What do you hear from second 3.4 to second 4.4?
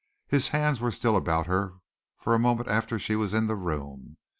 the room.